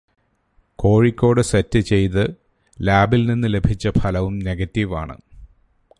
[0.75, 2.23] Kozhikode set ചെയ്ത്
[2.81, 5.17] ലാബില് നിന്ന് ലഭിച്ച ഫലവും നെഗറ്റീവ് ആണ്.